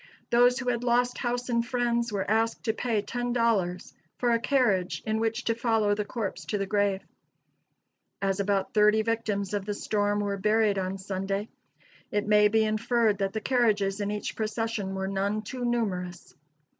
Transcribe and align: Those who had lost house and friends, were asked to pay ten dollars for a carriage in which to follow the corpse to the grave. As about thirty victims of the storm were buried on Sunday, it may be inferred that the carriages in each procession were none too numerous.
Those 0.31 0.57
who 0.57 0.69
had 0.69 0.83
lost 0.83 1.19
house 1.19 1.47
and 1.47 1.63
friends, 1.63 2.11
were 2.11 2.27
asked 2.27 2.63
to 2.63 2.73
pay 2.73 3.03
ten 3.03 3.33
dollars 3.33 3.93
for 4.17 4.31
a 4.31 4.39
carriage 4.39 5.03
in 5.05 5.19
which 5.19 5.43
to 5.43 5.53
follow 5.53 5.93
the 5.93 6.05
corpse 6.05 6.43
to 6.45 6.57
the 6.57 6.65
grave. 6.65 7.03
As 8.19 8.39
about 8.39 8.73
thirty 8.73 9.03
victims 9.03 9.53
of 9.53 9.63
the 9.63 9.75
storm 9.75 10.19
were 10.21 10.37
buried 10.37 10.79
on 10.79 10.97
Sunday, 10.97 11.49
it 12.09 12.25
may 12.25 12.47
be 12.47 12.63
inferred 12.63 13.19
that 13.19 13.33
the 13.33 13.41
carriages 13.41 14.01
in 14.01 14.09
each 14.09 14.35
procession 14.35 14.95
were 14.95 15.07
none 15.07 15.43
too 15.43 15.63
numerous. 15.65 16.33